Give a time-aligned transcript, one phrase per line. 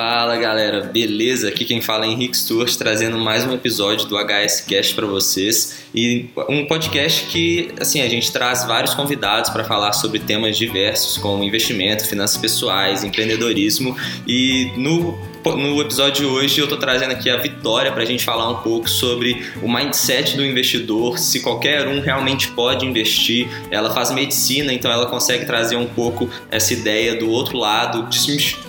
[0.00, 1.48] Fala galera, beleza?
[1.48, 5.80] Aqui quem fala é Henrique Stuart trazendo mais um episódio do HS Cast para vocês.
[5.92, 11.18] E um podcast que assim a gente traz vários convidados para falar sobre temas diversos
[11.18, 13.96] como investimento, finanças pessoais, empreendedorismo.
[14.24, 18.24] E no no episódio de hoje eu estou trazendo aqui a Vitória para a gente
[18.24, 23.48] falar um pouco sobre o mindset do investidor, se qualquer um realmente pode investir.
[23.68, 28.08] Ela faz medicina, então ela consegue trazer um pouco essa ideia do outro lado,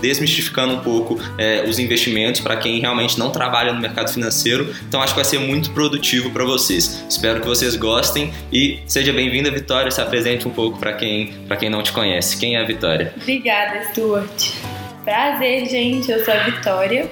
[0.01, 4.73] desmistificando um pouco é, os investimentos para quem realmente não trabalha no mercado financeiro.
[4.87, 7.05] Então acho que vai ser muito produtivo para vocês.
[7.07, 9.91] Espero que vocês gostem e seja bem-vinda, Vitória.
[9.91, 12.37] Se apresente um pouco para quem, quem não te conhece.
[12.37, 13.13] Quem é a Vitória?
[13.21, 14.51] Obrigada, Stuart.
[15.05, 16.11] Prazer, gente.
[16.11, 17.09] Eu sou a Vitória.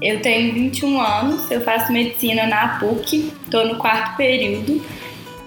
[0.00, 4.82] Eu tenho 21 anos, eu faço medicina na PUC, estou no quarto período.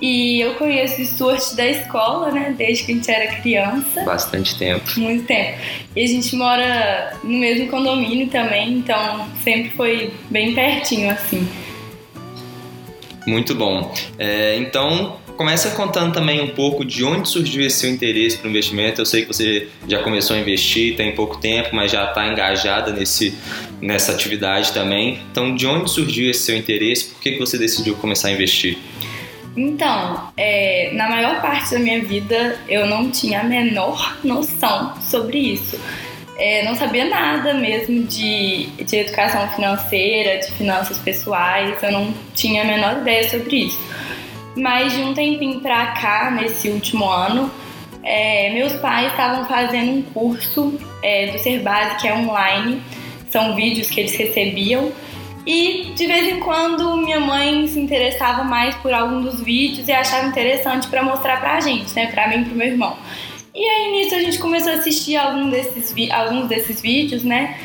[0.01, 2.53] E eu conheço o Stuart da escola, né?
[2.57, 4.03] Desde que a gente era criança.
[4.03, 4.99] Bastante tempo.
[4.99, 5.57] Muito tempo.
[5.95, 11.47] E a gente mora no mesmo condomínio também, então sempre foi bem pertinho, assim.
[13.25, 13.93] Muito bom.
[14.17, 18.49] É, então, Começa contando também um pouco de onde surgiu esse seu interesse para o
[18.51, 19.01] investimento.
[19.01, 22.91] Eu sei que você já começou a investir tem pouco tempo, mas já está engajada
[22.91, 23.35] nesse,
[23.81, 25.19] nessa atividade também.
[25.31, 27.05] Então, de onde surgiu esse seu interesse?
[27.05, 28.77] Por que, que você decidiu começar a investir?
[29.57, 35.39] Então, é, na maior parte da minha vida eu não tinha a menor noção sobre
[35.39, 35.79] isso.
[36.37, 42.63] É, não sabia nada mesmo de, de educação financeira, de finanças pessoais, eu não tinha
[42.63, 43.79] a menor ideia sobre isso.
[44.55, 47.51] Mas de um tempinho pra cá, nesse último ano,
[48.03, 52.81] é, meus pais estavam fazendo um curso é, do Ser Base, que é online,
[53.29, 54.91] são vídeos que eles recebiam.
[55.45, 59.91] E de vez em quando minha mãe se interessava mais por algum dos vídeos e
[59.91, 62.07] achava interessante para mostrar pra gente, né?
[62.07, 62.97] Pra mim e pro meu irmão.
[63.55, 67.59] E aí nisso a gente começou a assistir algum desses alguns desses vídeos, né?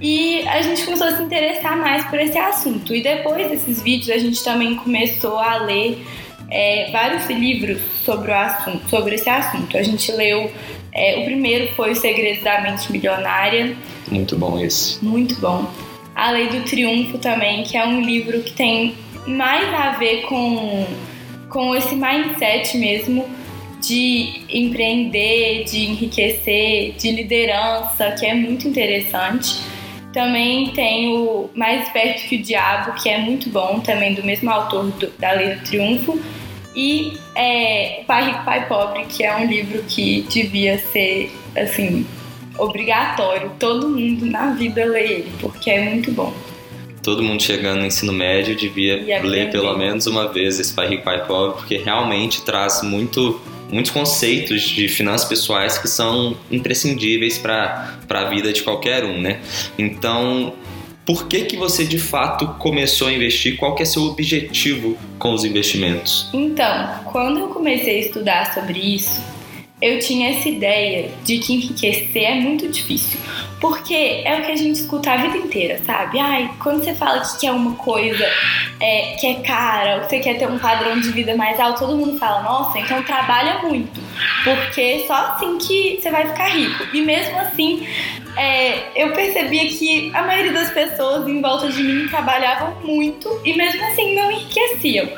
[0.00, 2.94] E a gente começou a se interessar mais por esse assunto.
[2.94, 6.04] E depois desses vídeos a gente também começou a ler
[6.50, 9.76] é, vários livros sobre, o assunto, sobre esse assunto.
[9.76, 10.50] A gente leu,
[10.92, 13.76] é, o primeiro foi O Segredo da Mente Milionária.
[14.10, 15.04] Muito bom esse.
[15.04, 15.70] Muito bom.
[16.16, 20.84] A Lei do Triunfo também, que é um livro que tem mais a ver com,
[21.48, 23.37] com esse mindset mesmo
[23.80, 29.56] de empreender, de enriquecer, de liderança, que é muito interessante.
[30.12, 34.50] Também tem o Mais Perto que o Diabo, que é muito bom, também do mesmo
[34.50, 36.20] autor do, da Lei do Triunfo.
[36.74, 42.06] E é, Pai Rico, Pai Pobre, que é um livro que devia ser, assim,
[42.58, 43.52] obrigatório.
[43.58, 46.32] Todo mundo na vida lê ele, porque é muito bom.
[47.02, 51.04] Todo mundo chegando no ensino médio devia ler pelo menos uma vez esse Pai Rico,
[51.04, 53.40] Pai Pobre, porque realmente traz muito
[53.70, 59.40] muitos conceitos de finanças pessoais que são imprescindíveis para a vida de qualquer um, né?
[59.78, 60.54] Então,
[61.08, 63.56] por que, que você de fato começou a investir?
[63.56, 66.28] Qual que é seu objetivo com os investimentos?
[66.34, 69.22] Então, quando eu comecei a estudar sobre isso,
[69.80, 73.18] eu tinha essa ideia de que enriquecer é muito difícil.
[73.60, 76.18] Porque é o que a gente escuta a vida inteira, sabe?
[76.18, 78.24] Ai, quando você fala que quer uma coisa
[78.80, 81.80] é, que é cara, ou que você quer ter um padrão de vida mais alto,
[81.80, 84.00] todo mundo fala, nossa, então trabalha muito.
[84.44, 86.86] Porque só assim que você vai ficar rico.
[86.92, 87.86] E mesmo assim,
[88.36, 93.56] é, eu percebia que a maioria das pessoas em volta de mim trabalhavam muito e
[93.56, 95.08] mesmo assim não enriqueciam.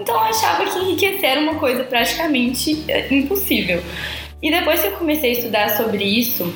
[0.00, 3.82] Então eu achava que enriquecer era uma coisa praticamente é, impossível.
[4.42, 6.52] E depois que eu comecei a estudar sobre isso,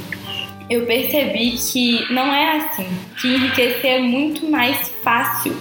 [0.69, 2.87] eu percebi que não é assim,
[3.21, 5.53] que enriquecer é muito mais fácil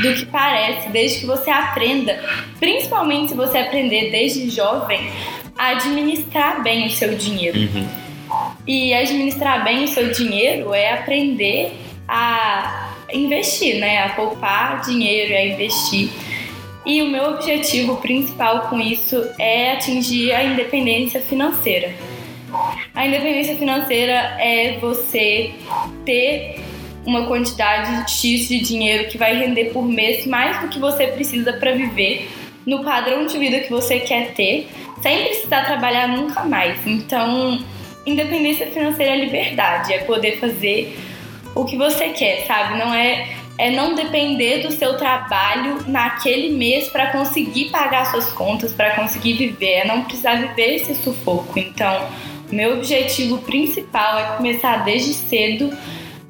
[0.00, 2.22] do que parece, desde que você aprenda,
[2.60, 5.10] principalmente se você aprender desde jovem,
[5.58, 7.58] a administrar bem o seu dinheiro.
[7.58, 7.88] Uhum.
[8.66, 11.72] E administrar bem o seu dinheiro é aprender
[12.06, 14.04] a investir, né?
[14.04, 16.10] A poupar dinheiro, a investir.
[16.84, 21.94] E o meu objetivo principal com isso é atingir a independência financeira.
[22.94, 25.52] A independência financeira é você
[26.04, 26.60] ter
[27.06, 31.52] uma quantidade X de dinheiro que vai render por mês mais do que você precisa
[31.52, 32.30] para viver
[32.66, 34.68] no padrão de vida que você quer ter,
[35.00, 36.78] sem precisar trabalhar nunca mais.
[36.86, 37.58] Então,
[38.06, 40.96] independência financeira é liberdade, é poder fazer
[41.54, 42.78] o que você quer, sabe?
[42.78, 43.28] Não é
[43.62, 49.34] é não depender do seu trabalho naquele mês para conseguir pagar suas contas, para conseguir
[49.34, 51.56] viver, é não precisar viver esse sufoco.
[51.56, 52.08] Então,
[52.50, 55.72] meu objetivo principal é começar desde cedo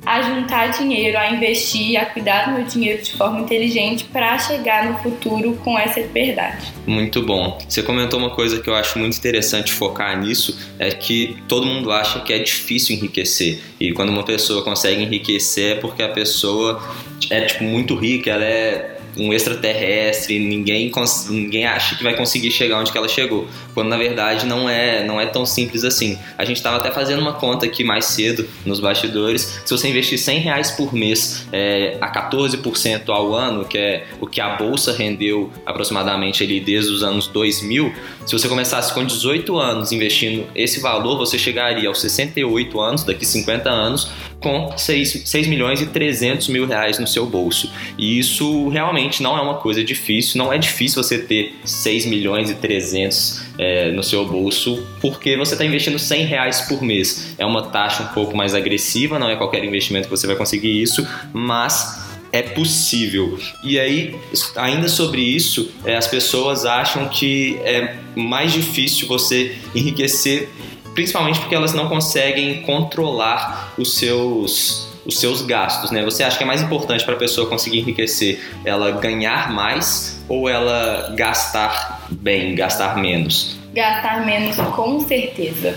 [0.05, 4.91] a juntar dinheiro, a investir, a cuidar do meu dinheiro de forma inteligente para chegar
[4.91, 6.73] no futuro com essa liberdade.
[6.87, 7.59] Muito bom.
[7.69, 11.93] Você comentou uma coisa que eu acho muito interessante focar nisso, é que todo mundo
[11.93, 13.61] acha que é difícil enriquecer.
[13.79, 16.83] E quando uma pessoa consegue enriquecer é porque a pessoa
[17.31, 20.91] é tipo muito rica, ela é um extraterrestre, ninguém,
[21.29, 25.21] ninguém acha que vai conseguir chegar onde ela chegou, quando na verdade não é, não
[25.21, 26.19] é tão simples assim.
[26.39, 30.19] A gente estava até fazendo uma conta aqui mais cedo nos bastidores, se você investir
[30.19, 34.93] 100 reais por mês é, a 14% ao ano, que é o que a bolsa
[34.93, 37.93] rendeu aproximadamente ali desde os anos 2000,
[38.27, 43.27] se você começasse com 18 anos investindo esse valor, você chegaria aos 68 anos, daqui
[43.27, 44.11] 50 anos,
[44.43, 47.73] com 6, 6 milhões e 300 mil reais no seu bolso.
[47.97, 52.51] E isso realmente não é uma coisa difícil, não é difícil você ter 6 milhões
[52.51, 57.35] e 300 é, no seu bolso, porque você está investindo 100 reais por mês.
[57.39, 60.83] É uma taxa um pouco mais agressiva, não é qualquer investimento que você vai conseguir
[60.83, 63.39] isso, mas é possível.
[63.63, 64.17] E aí,
[64.57, 70.49] ainda sobre isso, é, as pessoas acham que é mais difícil você enriquecer
[70.95, 76.05] principalmente porque elas não conseguem controlar os seus os seus gastos, né?
[76.05, 80.49] Você acha que é mais importante para a pessoa conseguir enriquecer ela ganhar mais ou
[80.49, 83.59] ela gastar bem, gastar menos?
[83.75, 85.77] Gastar menos, com certeza.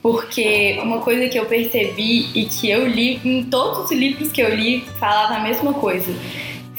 [0.00, 4.40] Porque uma coisa que eu percebi e que eu li em todos os livros que
[4.40, 6.14] eu li falava a mesma coisa.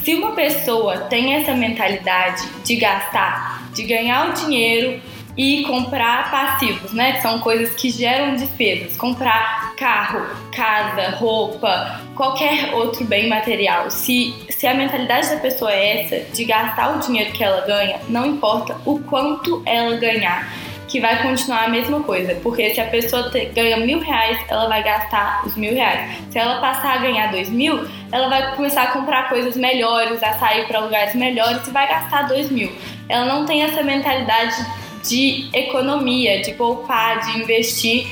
[0.04, 5.00] Se uma pessoa tem essa mentalidade de gastar, de ganhar o dinheiro
[5.36, 7.12] e comprar passivos, né?
[7.12, 8.96] Que são coisas que geram despesas.
[8.96, 13.90] Comprar carro, casa, roupa, qualquer outro bem material.
[13.90, 18.00] Se, se a mentalidade da pessoa é essa, de gastar o dinheiro que ela ganha,
[18.08, 20.50] não importa o quanto ela ganhar,
[20.88, 22.34] que vai continuar a mesma coisa.
[22.42, 26.18] Porque se a pessoa te, ganha mil reais, ela vai gastar os mil reais.
[26.30, 30.32] Se ela passar a ganhar dois mil, ela vai começar a comprar coisas melhores, a
[30.34, 32.72] sair para lugares melhores e vai gastar dois mil.
[33.08, 34.56] Ela não tem essa mentalidade
[35.08, 38.06] de economia, de poupar, de investir.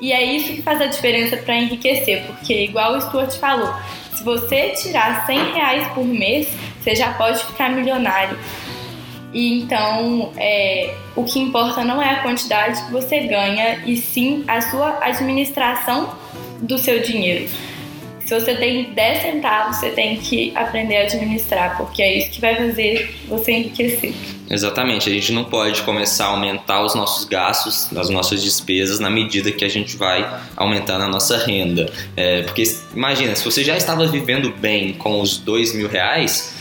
[0.00, 3.72] E é isso que faz a diferença para enriquecer, porque, igual o Stuart falou,
[4.14, 6.48] se você tirar 100 reais por mês,
[6.80, 8.38] você já pode ficar milionário.
[9.32, 14.44] E então, é, o que importa não é a quantidade que você ganha, e sim
[14.46, 16.14] a sua administração
[16.60, 17.48] do seu dinheiro.
[18.20, 22.40] Se você tem 10 centavos, você tem que aprender a administrar, porque é isso que
[22.40, 24.14] vai fazer você enriquecer.
[24.48, 29.08] Exatamente, a gente não pode começar a aumentar os nossos gastos, as nossas despesas, na
[29.08, 31.90] medida que a gente vai aumentando a nossa renda.
[32.16, 32.62] É, porque
[32.94, 36.54] imagina, se você já estava vivendo bem com os dois mil reais,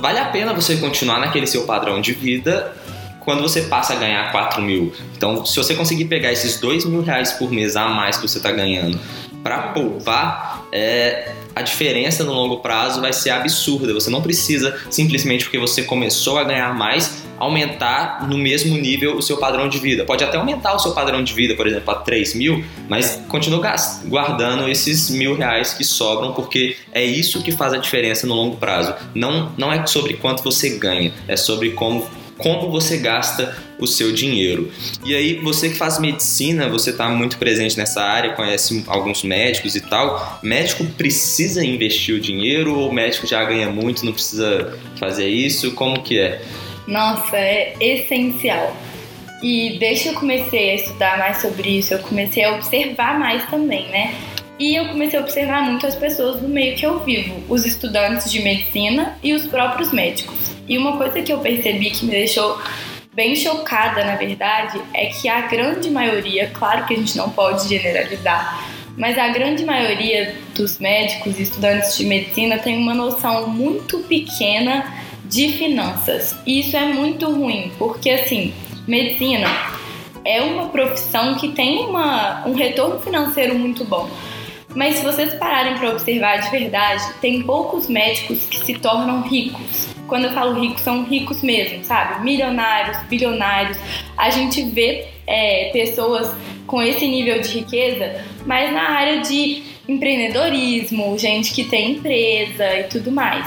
[0.00, 2.72] vale a pena você continuar naquele seu padrão de vida
[3.20, 4.90] quando você passa a ganhar 4 mil.
[5.14, 8.38] Então, se você conseguir pegar esses 2 mil reais por mês a mais que você
[8.38, 8.98] está ganhando
[9.42, 13.92] para poupar, é, a diferença no longo prazo vai ser absurda.
[13.92, 19.22] Você não precisa simplesmente porque você começou a ganhar mais aumentar no mesmo nível o
[19.22, 20.04] seu padrão de vida.
[20.04, 23.60] Pode até aumentar o seu padrão de vida, por exemplo, para 3 mil, mas continua
[24.06, 28.56] guardando esses mil reais que sobram, porque é isso que faz a diferença no longo
[28.56, 28.94] prazo.
[29.14, 32.06] Não, não é sobre quanto você ganha, é sobre como
[32.38, 34.72] como você gasta o seu dinheiro.
[35.04, 39.74] E aí, você que faz medicina, você está muito presente nessa área, conhece alguns médicos
[39.76, 40.38] e tal.
[40.42, 45.72] Médico precisa investir o dinheiro ou o médico já ganha muito, não precisa fazer isso?
[45.72, 46.40] Como que é?
[46.86, 48.74] Nossa, é essencial.
[49.42, 53.48] E desde que eu comecei a estudar mais sobre isso, eu comecei a observar mais
[53.48, 54.14] também, né?
[54.58, 58.30] E eu comecei a observar muito as pessoas do meio que eu vivo, os estudantes
[58.30, 60.57] de medicina e os próprios médicos.
[60.68, 62.60] E uma coisa que eu percebi que me deixou
[63.14, 67.68] bem chocada, na verdade, é que a grande maioria, claro que a gente não pode
[67.68, 68.64] generalizar,
[68.96, 74.84] mas a grande maioria dos médicos e estudantes de medicina tem uma noção muito pequena
[75.24, 76.36] de finanças.
[76.46, 78.52] E isso é muito ruim, porque assim,
[78.86, 79.48] medicina
[80.24, 84.08] é uma profissão que tem uma, um retorno financeiro muito bom.
[84.74, 89.97] Mas se vocês pararem para observar de verdade, tem poucos médicos que se tornam ricos.
[90.08, 92.24] Quando eu falo ricos, são ricos mesmo, sabe?
[92.24, 93.78] Milionários, bilionários.
[94.16, 96.34] A gente vê é, pessoas
[96.66, 102.84] com esse nível de riqueza, mas na área de empreendedorismo, gente que tem empresa e
[102.84, 103.46] tudo mais.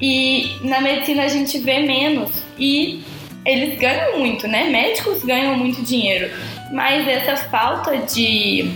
[0.00, 3.02] E na medicina a gente vê menos e
[3.44, 4.64] eles ganham muito, né?
[4.64, 6.30] Médicos ganham muito dinheiro,
[6.72, 8.70] mas essa falta de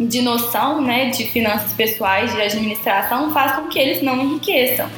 [0.00, 4.88] de noção né, de finanças pessoais, de administração, faz com que eles não enriqueçam.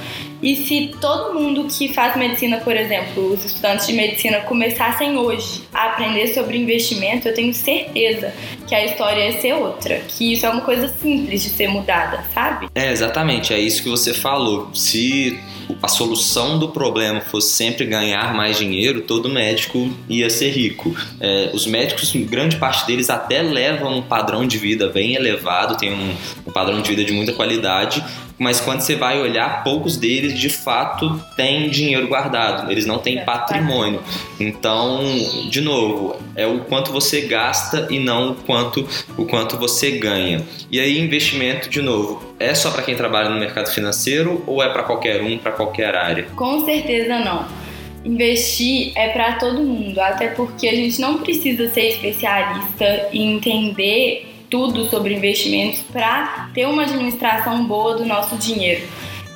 [0.42, 5.62] E se todo mundo que faz medicina, por exemplo, os estudantes de medicina começassem hoje
[5.72, 8.32] a aprender sobre investimento, eu tenho certeza
[8.66, 10.00] que a história ia ser outra.
[10.08, 12.68] Que isso é uma coisa simples de ser mudada, sabe?
[12.74, 13.52] É, exatamente.
[13.52, 14.70] É isso que você falou.
[14.74, 15.38] Se
[15.82, 20.94] a solução do problema fosse sempre ganhar mais dinheiro, todo médico ia ser rico.
[21.20, 25.92] É, os médicos, grande parte deles até levam um padrão de vida bem elevado, tem
[25.92, 26.14] um,
[26.46, 28.02] um padrão de vida de muita qualidade,
[28.40, 33.22] mas quando você vai olhar, poucos deles de fato têm dinheiro guardado, eles não têm
[33.22, 34.02] patrimônio.
[34.40, 34.98] Então,
[35.50, 40.42] de novo, é o quanto você gasta e não o quanto, o quanto você ganha.
[40.70, 44.72] E aí, investimento, de novo, é só para quem trabalha no mercado financeiro ou é
[44.72, 46.22] para qualquer um, para qualquer área?
[46.34, 47.46] Com certeza não.
[48.02, 54.29] Investir é para todo mundo, até porque a gente não precisa ser especialista e entender
[54.50, 58.82] tudo sobre investimentos para ter uma administração boa do nosso dinheiro.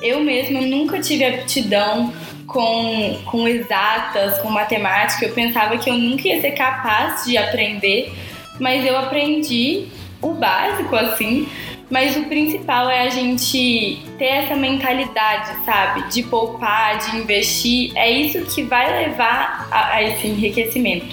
[0.01, 2.13] Eu mesma nunca tive aptidão
[2.45, 5.25] com, com exatas, com matemática.
[5.25, 8.13] Eu pensava que eu nunca ia ser capaz de aprender,
[8.59, 9.87] mas eu aprendi
[10.21, 11.47] o básico assim.
[11.89, 16.09] Mas o principal é a gente ter essa mentalidade, sabe?
[16.09, 17.91] De poupar, de investir.
[17.95, 21.05] É isso que vai levar a, a esse enriquecimento.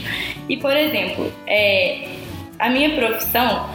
[0.49, 2.09] E, por exemplo, é,
[2.59, 3.69] a minha profissão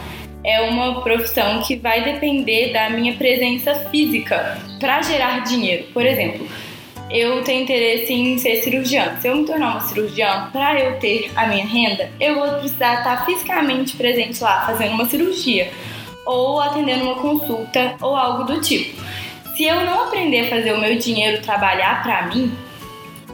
[0.44, 5.84] é uma profissão que vai depender da minha presença física para gerar dinheiro.
[5.92, 6.46] Por exemplo,
[7.10, 9.16] eu tenho interesse em ser cirurgiã.
[9.20, 12.98] Se eu me tornar uma cirurgiã, para eu ter a minha renda, eu vou precisar
[12.98, 15.70] estar fisicamente presente lá fazendo uma cirurgia
[16.26, 19.02] ou atendendo uma consulta ou algo do tipo.
[19.56, 22.52] Se eu não aprender a fazer o meu dinheiro trabalhar para mim,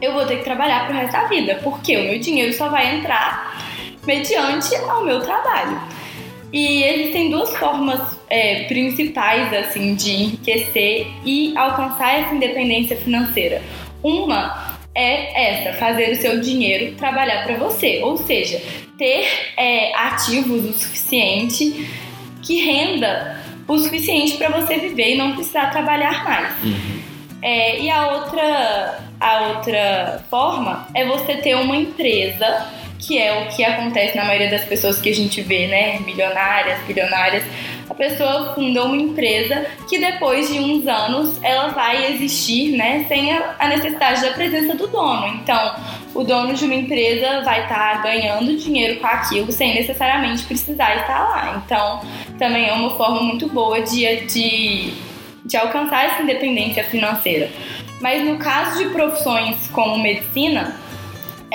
[0.00, 2.96] eu vou ter que trabalhar pro resto da vida, porque o meu dinheiro só vai
[2.96, 3.60] entrar
[4.06, 5.93] mediante ao meu trabalho.
[6.54, 13.60] E existem duas formas é, principais assim de enriquecer e alcançar essa independência financeira.
[14.00, 18.62] Uma é essa, fazer o seu dinheiro trabalhar para você, ou seja,
[18.96, 21.90] ter é, ativos o suficiente
[22.40, 26.62] que renda o suficiente para você viver e não precisar trabalhar mais.
[26.62, 27.00] Uhum.
[27.42, 32.64] É, e a outra, a outra forma é você ter uma empresa
[33.06, 35.98] que é o que acontece na maioria das pessoas que a gente vê, né?
[36.00, 37.44] Milionárias, bilionárias.
[37.88, 43.04] A pessoa funda uma empresa que depois de uns anos ela vai existir, né?
[43.06, 45.26] Sem a necessidade da presença do dono.
[45.28, 45.74] Então,
[46.14, 50.96] o dono de uma empresa vai estar tá ganhando dinheiro com aquilo sem necessariamente precisar
[50.96, 51.62] estar lá.
[51.64, 52.00] Então,
[52.38, 54.94] também é uma forma muito boa de, de,
[55.44, 57.50] de alcançar essa independência financeira.
[58.00, 60.76] Mas no caso de profissões como medicina,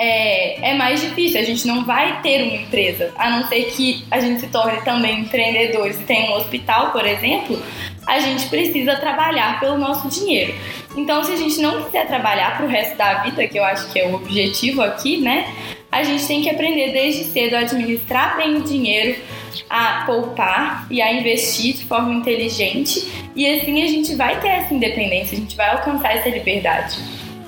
[0.00, 1.38] é, é mais difícil.
[1.38, 4.80] A gente não vai ter uma empresa, a não ser que a gente se torne
[4.80, 7.62] também empreendedores e tenha um hospital, por exemplo.
[8.06, 10.54] A gente precisa trabalhar pelo nosso dinheiro.
[10.96, 13.92] Então, se a gente não quiser trabalhar para o resto da vida, que eu acho
[13.92, 15.52] que é o objetivo aqui, né?
[15.92, 19.20] A gente tem que aprender desde cedo a administrar bem o dinheiro,
[19.68, 23.06] a poupar e a investir de forma inteligente.
[23.36, 26.96] E assim a gente vai ter essa independência, a gente vai alcançar essa liberdade.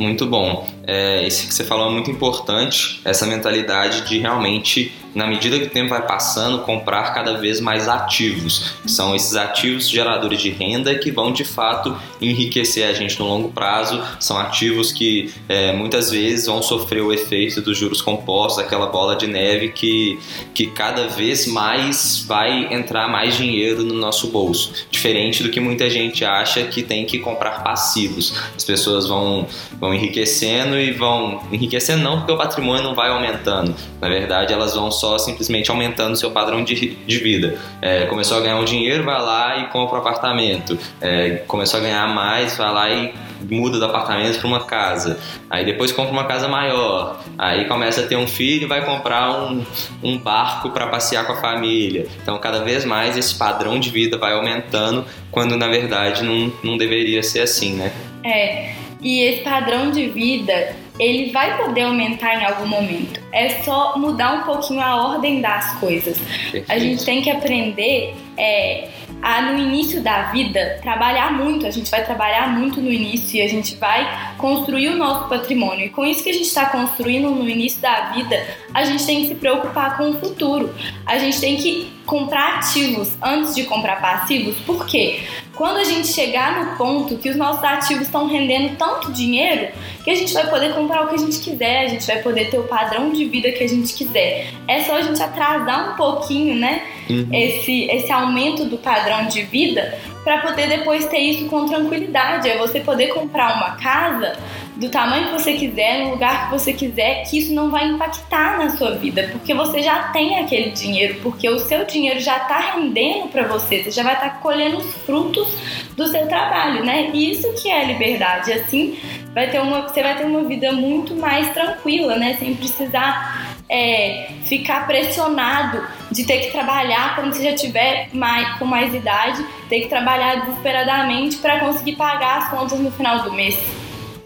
[0.03, 0.69] Muito bom.
[0.85, 5.67] É, esse que você falou é muito importante, essa mentalidade de realmente na medida que
[5.67, 10.95] o tempo vai passando, comprar cada vez mais ativos, são esses ativos geradores de renda
[10.95, 14.03] que vão de fato enriquecer a gente no longo prazo.
[14.19, 19.17] São ativos que é, muitas vezes vão sofrer o efeito dos juros compostos, aquela bola
[19.17, 20.19] de neve que,
[20.55, 24.73] que cada vez mais vai entrar mais dinheiro no nosso bolso.
[24.91, 28.35] Diferente do que muita gente acha que tem que comprar passivos.
[28.57, 29.47] As pessoas vão,
[29.79, 33.75] vão enriquecendo e vão enriquecendo não porque o patrimônio não vai aumentando.
[34.01, 37.59] Na verdade, elas vão só simplesmente aumentando seu padrão de, de vida.
[37.81, 40.79] É, começou a ganhar um dinheiro, vai lá e compra um apartamento.
[41.01, 43.13] É, começou a ganhar mais, vai lá e
[43.51, 45.19] muda do apartamento para uma casa.
[45.51, 47.21] Aí depois compra uma casa maior.
[47.37, 49.65] Aí começa a ter um filho vai comprar um,
[50.05, 52.07] um barco para passear com a família.
[52.23, 56.77] Então, cada vez mais esse padrão de vida vai aumentando, quando na verdade não, não
[56.77, 57.93] deveria ser assim, né?
[58.25, 58.75] É.
[59.01, 63.21] E esse padrão de vida ele vai poder aumentar em algum momento.
[63.33, 66.19] É só mudar um pouquinho a ordem das coisas.
[66.19, 66.71] Perfeito.
[66.71, 68.89] A gente tem que aprender é,
[69.23, 71.67] a, no início da vida, trabalhar muito.
[71.67, 75.87] A gente vai trabalhar muito no início e a gente vai construir o nosso patrimônio.
[75.87, 78.45] E com isso que a gente está construindo no início da vida,
[78.75, 80.75] a gente tem que se preocupar com o futuro.
[81.07, 84.57] A gente tem que comprar ativos antes de comprar passivos.
[84.67, 85.21] Por quê?
[85.63, 89.69] Quando a gente chegar no ponto que os nossos ativos estão rendendo tanto dinheiro,
[90.03, 92.51] que a gente vai poder comprar o que a gente quiser, a gente vai poder
[92.51, 94.49] ter o padrão de vida que a gente quiser.
[94.67, 96.83] É só a gente atrasar um pouquinho, né?
[97.09, 97.29] Uhum.
[97.33, 102.49] Esse, esse aumento do padrão de vida para poder depois ter isso com tranquilidade.
[102.49, 104.37] É você poder comprar uma casa
[104.83, 108.59] do tamanho que você quiser, no lugar que você quiser, que isso não vai impactar
[108.59, 112.59] na sua vida, porque você já tem aquele dinheiro, porque o seu dinheiro já está
[112.75, 115.57] rendendo para você, você já vai estar tá colhendo os frutos
[115.97, 117.11] do seu trabalho, né?
[117.15, 118.53] Isso que é liberdade.
[118.53, 118.99] Assim,
[119.33, 122.37] vai ter uma, você vai ter uma vida muito mais tranquila, né?
[122.41, 128.65] Sem precisar é, ficar pressionado de ter que trabalhar quando você já tiver mais, com
[128.65, 133.82] mais idade, ter que trabalhar desesperadamente para conseguir pagar as contas no final do mês.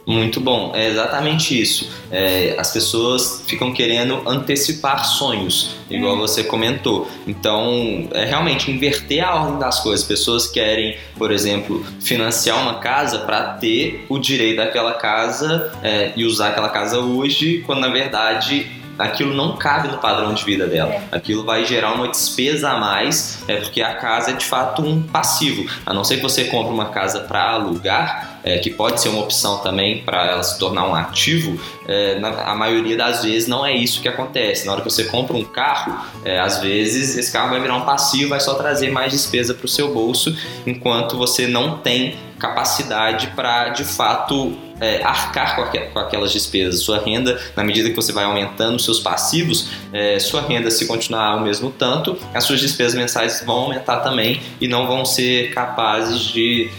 [0.06, 1.90] Muito bom, é exatamente isso.
[2.12, 6.18] É, as pessoas ficam querendo antecipar sonhos, igual é.
[6.18, 7.10] você comentou.
[7.26, 10.06] Então, é realmente inverter a ordem das coisas.
[10.06, 16.24] Pessoas querem, por exemplo, financiar uma casa para ter o direito daquela casa é, e
[16.24, 20.92] usar aquela casa hoje, quando na verdade aquilo não cabe no padrão de vida dela.
[20.92, 21.16] É.
[21.16, 25.02] Aquilo vai gerar uma despesa a mais, é porque a casa é de fato um
[25.02, 25.68] passivo.
[25.84, 29.20] A não ser que você compre uma casa para alugar, é, que pode ser uma
[29.20, 33.66] opção também para ela se tornar um ativo, é, na, a maioria das vezes não
[33.66, 34.64] é isso que acontece.
[34.64, 37.84] Na hora que você compra um carro, é, às vezes esse carro vai virar um
[37.84, 43.28] passivo, vai só trazer mais despesa para o seu bolso, enquanto você não tem capacidade
[43.28, 46.82] para de fato é, arcar com, aqu com, aquelas despesas.
[46.82, 51.32] Sua renda, na medida que você vai aumentando seus passivos, é, sua renda, se continuar
[51.32, 56.20] ao mesmo tanto, as suas despesas mensais vão aumentar também e não vão ser capazes
[56.20, 56.70] de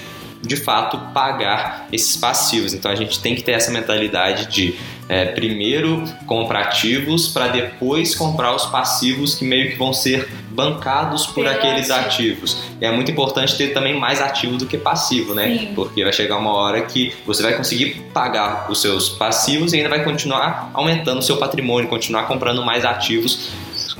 [0.41, 2.73] de fato pagar esses passivos.
[2.73, 4.75] Então a gente tem que ter essa mentalidade de
[5.09, 11.25] é, primeiro comprar ativos para depois comprar os passivos que meio que vão ser bancados
[11.27, 12.57] por aqueles ativos.
[12.81, 15.57] E é muito importante ter também mais ativo do que passivo, né?
[15.57, 15.71] Sim.
[15.75, 19.89] Porque vai chegar uma hora que você vai conseguir pagar os seus passivos e ainda
[19.89, 23.51] vai continuar aumentando o seu patrimônio, continuar comprando mais ativos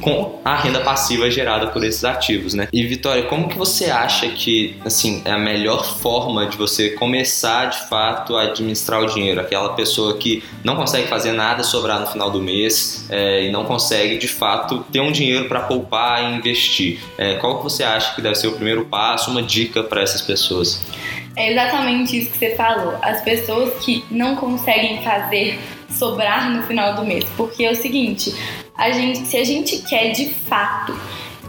[0.01, 2.68] com a renda passiva gerada por esses ativos, né?
[2.72, 7.66] E Vitória, como que você acha que, assim, é a melhor forma de você começar
[7.66, 9.42] de fato a administrar o dinheiro?
[9.42, 13.66] Aquela pessoa que não consegue fazer nada sobrar no final do mês é, e não
[13.66, 17.00] consegue de fato ter um dinheiro para poupar e investir.
[17.18, 20.22] É, qual que você acha que deve ser o primeiro passo, uma dica para essas
[20.22, 20.82] pessoas?
[21.36, 22.98] É exatamente isso que você falou.
[23.01, 25.60] As pessoas que não conseguem fazer
[25.98, 27.25] sobrar no final do mês.
[27.36, 28.34] Porque é o seguinte,
[28.77, 30.98] a gente, se a gente quer de fato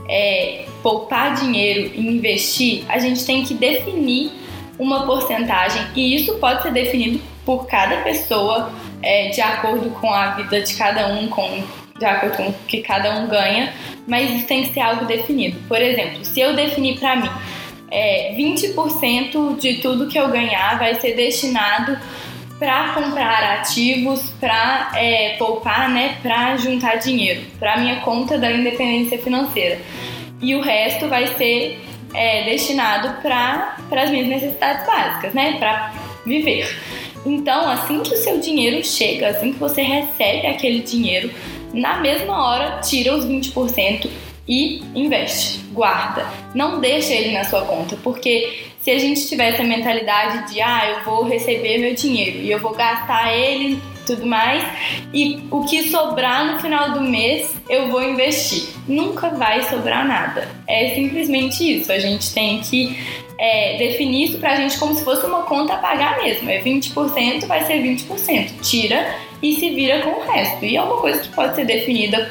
[0.09, 4.33] é, poupar dinheiro e investir, a gente tem que definir
[4.79, 8.71] uma porcentagem e isso pode ser definido por cada pessoa
[9.03, 11.63] é, de acordo com a vida de cada um, com,
[11.99, 13.73] de acordo com o que cada um ganha,
[14.07, 15.59] mas isso tem que ser algo definido.
[15.67, 17.31] Por exemplo, se eu definir para mim
[17.91, 21.99] é, 20% de tudo que eu ganhar vai ser destinado
[22.59, 29.19] para comprar ativos, para é, poupar, né, para juntar dinheiro, para minha conta da independência
[29.19, 29.81] financeira.
[30.41, 31.81] E o resto vai ser
[32.13, 35.93] é, destinado para as minhas necessidades básicas, né, para
[36.27, 36.77] viver.
[37.25, 41.31] Então, assim que o seu dinheiro chega, assim que você recebe aquele dinheiro,
[41.73, 44.09] na mesma hora tira os 20%
[44.49, 46.27] e investe, guarda.
[46.55, 50.91] Não deixa ele na sua conta, porque se a gente tivesse a mentalidade de ah,
[50.91, 54.65] eu vou receber meu dinheiro e eu vou gastar ele tudo mais
[55.13, 58.69] e o que sobrar no final do mês eu vou investir.
[58.87, 60.49] Nunca vai sobrar nada.
[60.67, 61.93] É simplesmente isso.
[61.93, 62.99] A gente tem que
[63.39, 66.49] é, definir isso pra gente como se fosse uma conta a pagar mesmo.
[66.49, 68.61] É 20%, vai ser 20%.
[68.63, 70.65] Tira e se vira com o resto.
[70.65, 72.31] E é uma coisa que pode ser definida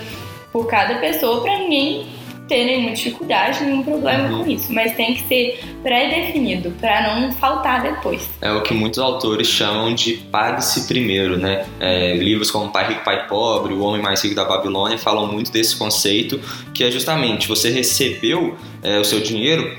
[0.52, 2.17] por cada pessoa para ninguém
[2.48, 4.44] ter nenhuma dificuldade, nenhum problema uhum.
[4.44, 8.30] com isso, mas tem que ser pré-definido para não faltar depois.
[8.42, 11.66] É o que muitos autores chamam de pague-se primeiro, né?
[11.80, 15.52] É, livros como Pai Rico, Pai Pobre, O Homem Mais Rico da Babilônia falam muito
[15.52, 16.40] desse conceito,
[16.74, 19.76] que é justamente você recebeu é, o seu dinheiro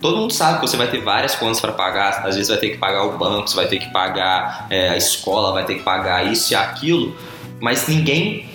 [0.00, 2.70] todo mundo sabe que você vai ter várias contas para pagar, às vezes vai ter
[2.70, 5.82] que pagar o banco, você vai ter que pagar é, a escola, vai ter que
[5.82, 7.14] pagar isso e aquilo,
[7.60, 8.46] mas ninguém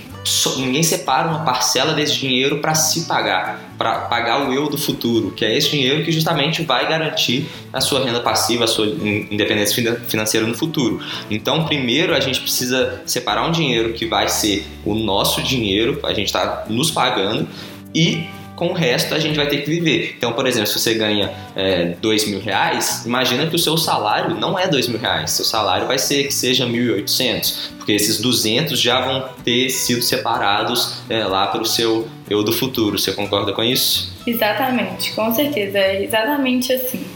[0.57, 5.31] ninguém separa uma parcela desse dinheiro para se pagar, para pagar o eu do futuro,
[5.31, 9.99] que é esse dinheiro que justamente vai garantir a sua renda passiva, a sua independência
[10.07, 10.99] financeira no futuro.
[11.29, 16.13] Então, primeiro a gente precisa separar um dinheiro que vai ser o nosso dinheiro, a
[16.13, 17.47] gente está nos pagando,
[17.93, 20.15] e com o resto a gente vai ter que viver.
[20.17, 24.35] Então, por exemplo, se você ganha é, dois mil reais, imagina que o seu salário
[24.35, 28.79] não é dois mil reais, seu salário vai ser que seja 1.800, porque esses 200
[28.79, 32.97] já vão ter sido separados é, lá para o seu eu do futuro.
[32.97, 34.13] Você concorda com isso?
[34.25, 37.14] Exatamente, com certeza, é exatamente assim.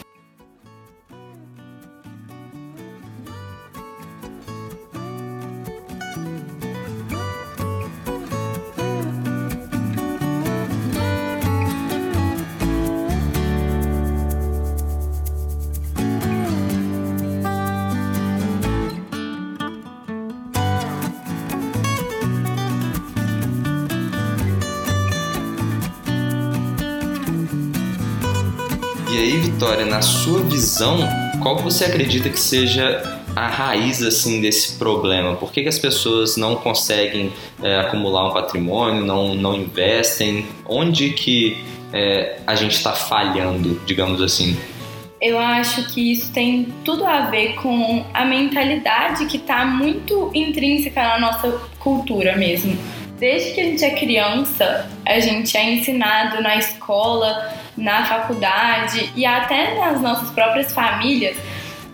[29.60, 31.00] Vitória, na sua visão,
[31.44, 35.36] qual você acredita que seja a raiz assim desse problema?
[35.36, 40.46] Por que, que as pessoas não conseguem é, acumular um patrimônio, não, não investem?
[40.66, 44.58] Onde que é, a gente está falhando, digamos assim?
[45.20, 51.04] Eu acho que isso tem tudo a ver com a mentalidade que está muito intrínseca
[51.04, 52.78] na nossa cultura mesmo.
[53.20, 59.26] Desde que a gente é criança, a gente é ensinado na escola, na faculdade e
[59.26, 61.38] até nas nossas próprias famílias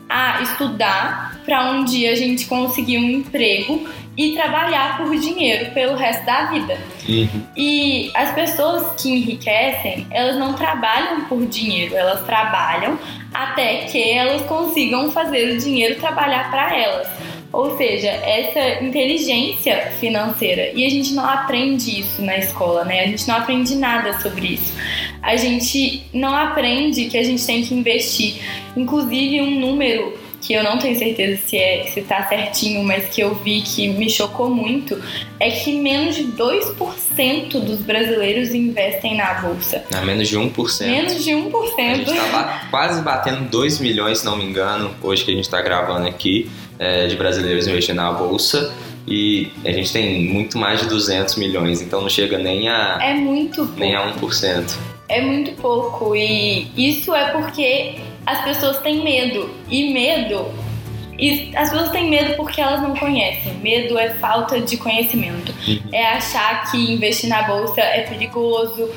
[0.09, 5.95] a estudar para um dia a gente conseguir um emprego e trabalhar por dinheiro pelo
[5.95, 6.77] resto da vida.
[7.07, 7.43] Uhum.
[7.55, 12.97] E as pessoas que enriquecem, elas não trabalham por dinheiro, elas trabalham
[13.33, 17.07] até que elas consigam fazer o dinheiro trabalhar para elas.
[17.51, 20.71] Ou seja, essa inteligência financeira.
[20.73, 23.01] E a gente não aprende isso na escola, né?
[23.01, 24.73] A gente não aprende nada sobre isso.
[25.25, 28.35] A gente não aprende que a gente tem que investir.
[28.77, 33.21] Inclusive, um número que eu não tenho certeza se é se tá certinho, mas que
[33.21, 35.01] eu vi que me chocou muito,
[35.39, 39.83] é que menos de 2% dos brasileiros investem na bolsa.
[39.91, 40.85] É menos de 1%.
[40.85, 41.51] Menos de 1%.
[41.79, 45.45] A gente tá quase batendo 2 milhões, se não me engano, hoje que a gente
[45.45, 48.71] está gravando aqui, é, de brasileiros investindo na bolsa.
[49.07, 52.99] E a gente tem muito mais de 200 milhões, então não chega nem a.
[53.01, 53.79] É muito pouco.
[53.79, 54.94] Nem a 1%.
[55.07, 56.15] É muito pouco.
[56.15, 59.49] E isso é porque as pessoas têm medo.
[59.69, 60.51] E medo.
[61.17, 63.53] E as pessoas têm medo porque elas não conhecem.
[63.55, 65.53] Medo é falta de conhecimento.
[65.67, 65.79] Uhum.
[65.93, 68.89] É achar que investir na bolsa é perigoso,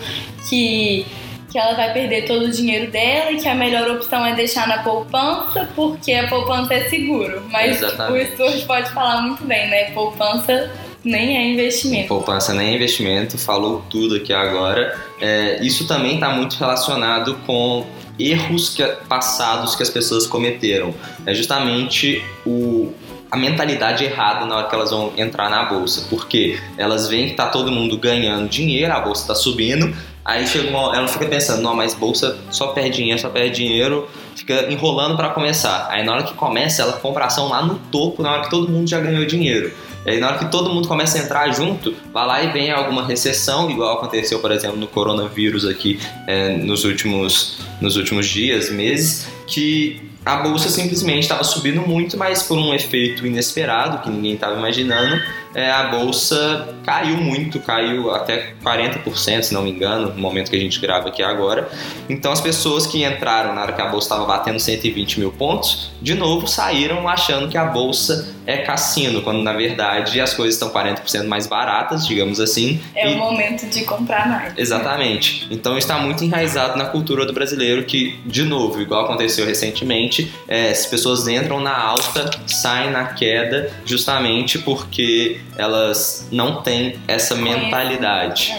[0.49, 1.07] que,
[1.51, 4.67] que ela vai perder todo o dinheiro dela e que a melhor opção é deixar
[4.67, 7.43] na poupança porque a poupança é seguro.
[7.51, 8.25] Mas Exatamente.
[8.25, 9.91] o Stuart pode falar muito bem, né?
[9.93, 10.73] Poupança
[11.05, 12.09] nem é investimento.
[12.09, 14.99] Poupança nem é investimento, falou tudo aqui agora.
[15.21, 17.87] É, isso também está muito relacionado com
[18.19, 20.95] erros que, passados que as pessoas cometeram.
[21.25, 22.93] É justamente o,
[23.31, 26.07] a mentalidade errada na hora que elas vão entrar na bolsa.
[26.11, 30.69] Porque elas veem que tá todo mundo ganhando dinheiro, a bolsa está subindo, aí chega
[30.69, 34.09] uma, ela fica pensando, não, mas bolsa só perde dinheiro, só perde dinheiro,
[34.39, 35.89] fica enrolando para começar.
[35.91, 38.71] Aí na hora que começa, ela compra ação lá no topo, na hora que todo
[38.71, 39.73] mundo já ganhou dinheiro.
[40.07, 43.07] Aí, na hora que todo mundo começa a entrar junto, vai lá e vem alguma
[43.07, 49.29] recessão, igual aconteceu, por exemplo, no coronavírus aqui é, nos, últimos, nos últimos dias, meses,
[49.47, 54.57] que a bolsa simplesmente estava subindo muito, mas por um efeito inesperado que ninguém estava
[54.57, 55.21] imaginando,
[55.55, 60.57] é, a bolsa caiu muito, caiu até 40%, se não me engano, no momento que
[60.57, 61.69] a gente grava aqui agora.
[62.09, 65.91] Então as pessoas que entraram na hora que a bolsa estava batendo 120 mil pontos,
[66.01, 70.71] de novo saíram achando que a bolsa é cassino, quando na verdade as coisas estão
[70.71, 72.81] 40% mais baratas, digamos assim.
[72.95, 73.15] É e...
[73.15, 74.55] o momento de comprar mais.
[74.57, 75.47] Exatamente.
[75.51, 80.71] Então está muito enraizado na cultura do brasileiro que, de novo, igual aconteceu recentemente, é,
[80.71, 88.55] as pessoas entram na alta, saem na queda, justamente porque elas não têm essa mentalidade.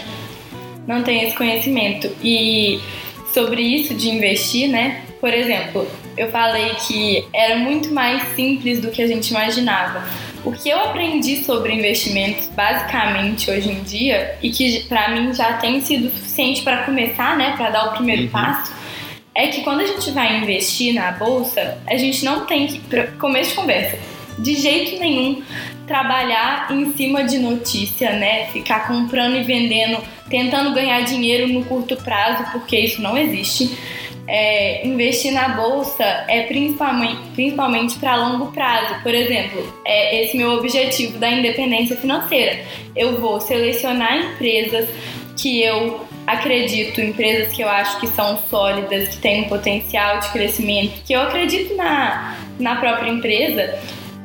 [0.86, 2.10] Não tem esse conhecimento.
[2.22, 2.80] E
[3.32, 5.02] sobre isso de investir, né?
[5.20, 10.04] Por exemplo, eu falei que era muito mais simples do que a gente imaginava.
[10.44, 15.54] O que eu aprendi sobre investimentos, basicamente hoje em dia, e que para mim já
[15.54, 18.28] tem sido suficiente para começar, né, para dar o primeiro uhum.
[18.28, 18.72] passo,
[19.34, 22.80] é que quando a gente vai investir na bolsa, a gente não tem que,
[23.18, 23.98] começo de conversa,
[24.40, 25.42] de jeito nenhum
[25.86, 28.46] trabalhar em cima de notícia, né?
[28.46, 29.98] Ficar comprando e vendendo,
[30.28, 33.76] tentando ganhar dinheiro no curto prazo, porque isso não existe.
[34.28, 39.02] É, investir na bolsa é principalmente, principalmente para longo prazo.
[39.02, 42.60] Por exemplo, é esse meu objetivo da independência financeira.
[42.94, 44.88] Eu vou selecionar empresas
[45.36, 50.28] que eu acredito, empresas que eu acho que são sólidas, que têm um potencial de
[50.28, 53.76] crescimento, que eu acredito na, na própria empresa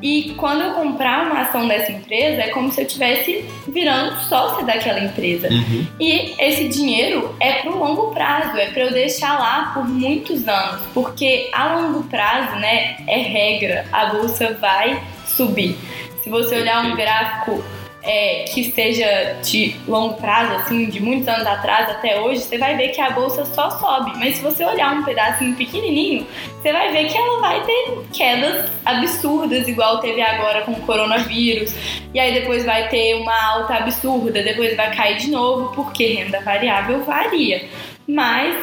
[0.01, 4.63] e quando eu comprar uma ação dessa empresa, é como se eu estivesse virando sócia
[4.65, 5.49] daquela empresa.
[5.49, 5.87] Uhum.
[5.99, 10.47] E esse dinheiro é para o longo prazo, é para eu deixar lá por muitos
[10.47, 15.77] anos, porque a longo prazo, né, é regra, a bolsa vai subir.
[16.21, 17.63] Se você olhar um gráfico
[18.05, 22.77] é, que seja de longo prazo, assim, de muitos anos atrás até hoje, você vai
[22.77, 24.11] ver que a bolsa só sobe.
[24.17, 26.25] Mas se você olhar um pedacinho pequenininho,
[26.61, 31.73] você vai ver que ela vai ter quedas absurdas, igual teve agora com o coronavírus.
[32.13, 36.39] E aí depois vai ter uma alta absurda, depois vai cair de novo, porque renda
[36.41, 37.65] variável varia.
[38.07, 38.55] Mas,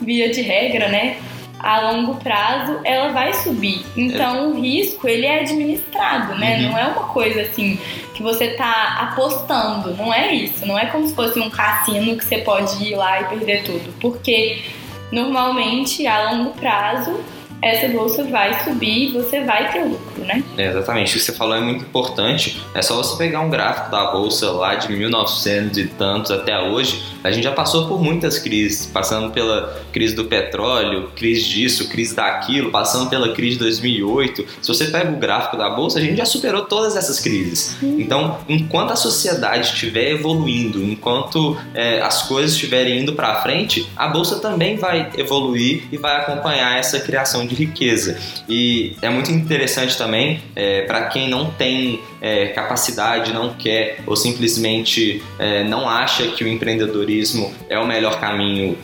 [0.00, 1.18] via de regra, né?
[1.58, 3.84] A longo prazo ela vai subir.
[3.96, 6.56] Então o risco ele é administrado, né?
[6.56, 6.62] Uhum.
[6.70, 7.78] Não é uma coisa assim
[8.14, 10.66] que você tá apostando, não é isso.
[10.66, 13.92] Não é como se fosse um cassino que você pode ir lá e perder tudo,
[14.00, 14.62] porque
[15.10, 17.18] normalmente a longo prazo
[17.60, 20.42] essa bolsa vai subir e você vai ter lucro, né?
[20.56, 21.10] É, exatamente.
[21.10, 22.60] O que você falou é muito importante.
[22.74, 27.02] É só você pegar um gráfico da bolsa lá de 1900 e tantos até hoje.
[27.24, 32.14] A gente já passou por muitas crises, passando pela crise do petróleo, crise disso, crise
[32.14, 34.46] daquilo, passando pela crise de 2008.
[34.62, 37.76] Se você pega o gráfico da bolsa, a gente já superou todas essas crises.
[37.82, 44.06] Então, enquanto a sociedade estiver evoluindo, enquanto é, as coisas estiverem indo para frente, a
[44.06, 48.18] bolsa também vai evoluir e vai acompanhar essa criação de riqueza.
[48.48, 54.16] E é muito interessante também é, para quem não tem é, capacidade, não quer ou
[54.16, 58.76] simplesmente é, não acha que o empreendedorismo é o melhor caminho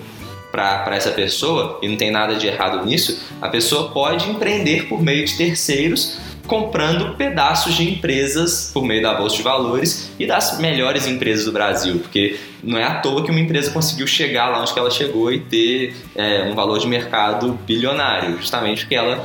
[0.50, 5.02] para essa pessoa, e não tem nada de errado nisso, a pessoa pode empreender por
[5.02, 10.58] meio de terceiros comprando pedaços de empresas por meio da bolsa de valores e das
[10.58, 14.60] melhores empresas do Brasil, porque não é à toa que uma empresa conseguiu chegar lá
[14.60, 19.24] onde ela chegou e ter é, um valor de mercado bilionário, justamente porque ela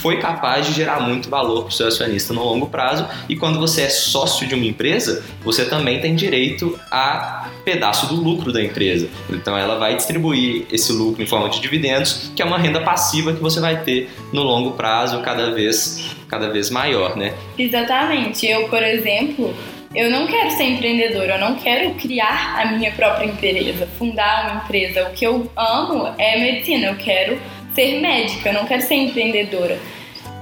[0.00, 3.06] foi capaz de gerar muito valor para o seu acionista no longo prazo.
[3.28, 8.14] E quando você é sócio de uma empresa, você também tem direito a pedaço do
[8.14, 9.08] lucro da empresa.
[9.30, 13.32] Então ela vai distribuir esse lucro em forma de dividendos, que é uma renda passiva
[13.32, 17.34] que você vai ter no longo prazo cada vez cada vez maior, né?
[17.56, 18.46] Exatamente.
[18.46, 19.54] Eu, por exemplo,
[19.94, 24.64] eu não quero ser empreendedora, eu não quero criar a minha própria empresa, fundar uma
[24.64, 25.08] empresa.
[25.08, 27.38] O que eu amo é medicina, eu quero
[27.76, 29.78] ser médica, eu não quero ser empreendedora.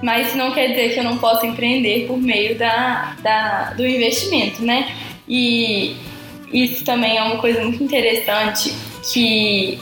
[0.03, 3.87] Mas isso não quer dizer que eu não possa empreender por meio da, da, do
[3.87, 4.95] investimento, né?
[5.29, 5.97] E
[6.53, 8.73] isso também é uma coisa muito interessante
[9.13, 9.79] que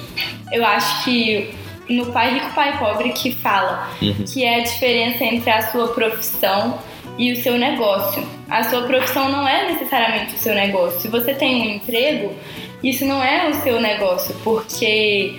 [0.51, 1.51] eu acho que
[1.89, 4.25] no Pai Rico, Pai Pobre que fala, uhum.
[4.25, 6.79] que é a diferença entre a sua profissão
[7.19, 8.27] e o seu negócio.
[8.49, 11.01] A sua profissão não é necessariamente o seu negócio.
[11.01, 12.35] Se você tem um emprego,
[12.83, 15.35] isso não é o seu negócio, porque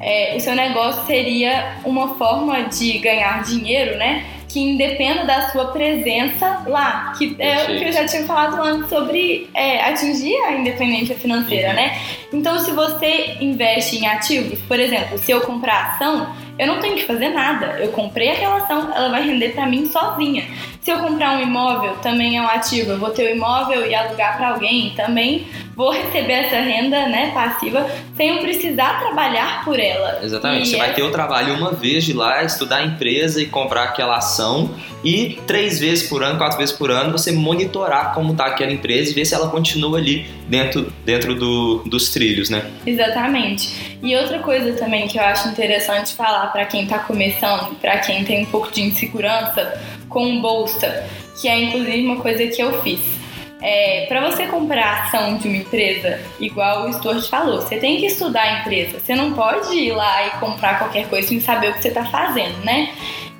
[0.00, 4.24] é, o seu negócio seria uma forma de ganhar dinheiro, né?
[4.48, 7.12] Que independa da sua presença lá.
[7.18, 11.70] Que é o que eu já tinha falado antes sobre é, atingir a independência financeira,
[11.70, 11.74] uhum.
[11.74, 11.98] né?
[12.32, 16.96] Então, se você investe em ativos, por exemplo, se eu comprar ação, eu não tenho
[16.96, 17.78] que fazer nada.
[17.78, 20.44] Eu comprei aquela ação, ela vai render para mim sozinha.
[20.80, 22.92] Se eu comprar um imóvel, também é um ativo.
[22.92, 25.46] Eu vou ter o um imóvel e alugar para alguém, também
[25.78, 30.18] vou receber essa renda né, passiva sem eu precisar trabalhar por ela.
[30.24, 30.66] Exatamente.
[30.66, 30.78] E Você é...
[30.80, 34.74] vai ter o trabalho uma vez de lá, estudar a empresa e comprar aquela ação
[35.04, 39.12] e três vezes por ano, quatro vezes por ano, você monitorar como está aquela empresa
[39.12, 42.68] e ver se ela continua ali dentro, dentro do, dos trilhos, né?
[42.84, 43.98] Exatamente.
[44.02, 48.24] E outra coisa também que eu acho interessante falar para quem está começando, para quem
[48.24, 51.06] tem um pouco de insegurança com bolsa,
[51.40, 53.17] que é inclusive uma coisa que eu fiz.
[53.60, 58.06] É, para você comprar ação de uma empresa, igual o Stuart falou, você tem que
[58.06, 59.00] estudar a empresa.
[59.00, 62.04] Você não pode ir lá e comprar qualquer coisa sem saber o que você está
[62.04, 62.90] fazendo, né?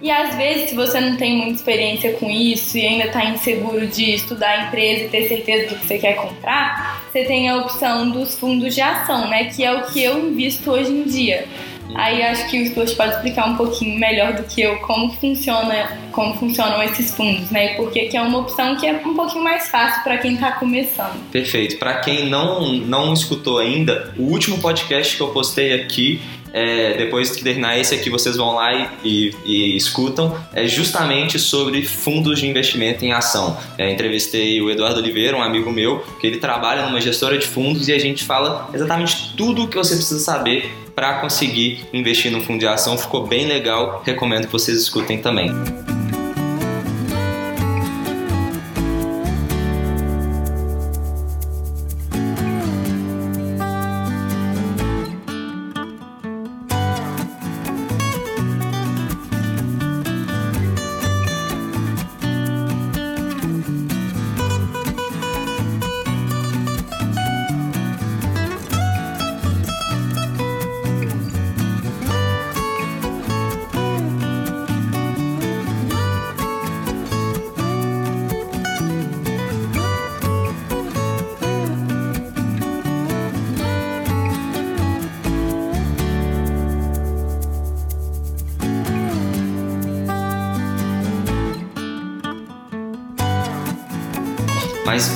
[0.01, 3.85] E às vezes, se você não tem muita experiência com isso e ainda está inseguro
[3.87, 7.57] de estudar a empresa e ter certeza do que você quer comprar, você tem a
[7.57, 9.47] opção dos fundos de ação, né?
[9.47, 11.47] Que é o que eu invisto hoje em dia.
[11.95, 15.99] Aí acho que o Stuart pode explicar um pouquinho melhor do que eu como funciona,
[16.13, 17.75] como funcionam esses fundos, né?
[17.75, 21.19] Porque que é uma opção que é um pouquinho mais fácil para quem está começando.
[21.31, 21.79] Perfeito.
[21.79, 26.21] Para quem não não escutou ainda, o último podcast que eu postei aqui
[26.53, 31.39] é, depois que terminar esse aqui, vocês vão lá e, e, e, escutam, é justamente
[31.39, 33.57] sobre fundos de investimento em ação.
[33.77, 37.89] É, entrevistei o Eduardo Oliveira, um amigo meu, que ele trabalha numa gestora de fundos
[37.89, 42.41] e a gente fala exatamente tudo o que você precisa saber para conseguir investir no
[42.41, 42.99] fundo de ação.
[42.99, 45.53] Ficou bem legal, recomendo que vocês escutem também.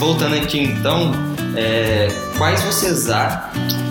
[0.03, 1.13] Voltando aqui então,
[1.57, 3.41] é, quais vocês acham.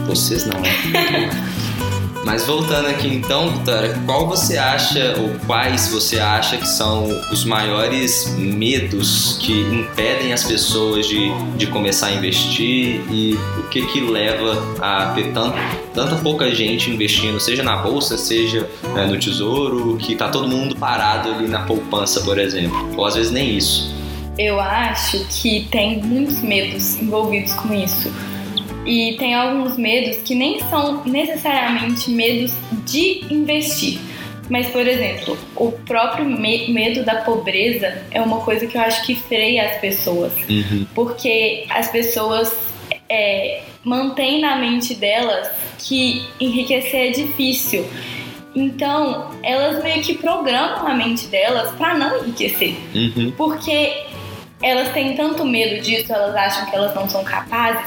[0.06, 0.70] Vocês não, né?
[2.26, 7.46] Mas voltando aqui então, Vitória, qual você acha ou quais você acha que são os
[7.46, 14.02] maiores medos que impedem as pessoas de, de começar a investir e o que que
[14.02, 15.58] leva a ter tanto,
[15.96, 20.76] tanta pouca gente investindo, seja na bolsa, seja é, no tesouro, que tá todo mundo
[20.76, 24.01] parado ali na poupança, por exemplo, ou às vezes nem isso.
[24.38, 28.12] Eu acho que tem muitos medos envolvidos com isso
[28.86, 32.54] e tem alguns medos que nem são necessariamente medos
[32.86, 34.00] de investir.
[34.50, 39.06] Mas, por exemplo, o próprio me medo da pobreza é uma coisa que eu acho
[39.06, 40.34] que freia as pessoas.
[40.50, 40.86] Uhum.
[40.94, 42.54] Porque as pessoas
[43.08, 47.86] é, mantêm na mente delas que enriquecer é difícil.
[48.54, 52.76] Então, elas meio que programam a mente delas para não enriquecer.
[52.94, 53.32] Uhum.
[53.38, 53.94] Porque
[54.62, 57.82] elas têm tanto medo disso, elas acham que elas não são capazes,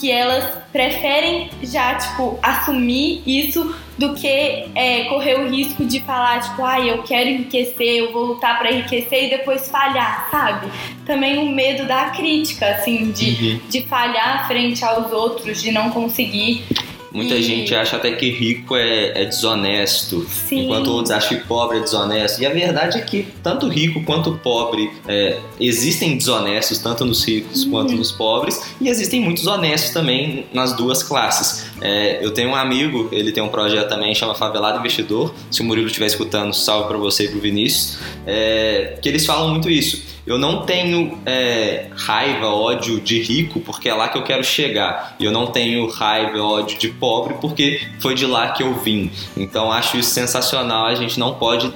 [0.00, 6.40] que elas preferem já, tipo, assumir isso do que é, correr o risco de falar,
[6.40, 10.68] tipo, ai, ah, eu quero enriquecer, eu vou lutar para enriquecer e depois falhar, sabe?
[11.06, 13.60] Também o medo da crítica, assim, de, Uhum.
[13.68, 16.64] de falhar frente aos outros, de não conseguir.
[17.14, 20.64] Muita E- gente acha até que rico é, é desonesto, Sim.
[20.64, 22.42] enquanto outros acham que pobre é desonesto.
[22.42, 27.62] E a verdade é que tanto rico quanto pobre é, existem desonestos, tanto nos ricos
[27.64, 27.70] Uhum.
[27.70, 31.64] quanto nos pobres, e existem muitos honestos também nas duas classes.
[31.80, 35.32] É, eu tenho um amigo, ele tem um projeto também, chama Favelado Investidor.
[35.50, 37.98] Se o Murilo estiver escutando, salve para você e pro Vinícius.
[38.26, 40.02] É, que eles falam muito isso.
[40.26, 45.14] Eu não tenho é, raiva, ódio de rico, porque é lá que eu quero chegar.
[45.18, 49.10] E eu não tenho raiva, ódio de pobre, porque foi de lá que eu vim.
[49.36, 50.86] Então acho isso sensacional.
[50.86, 51.70] A gente não pode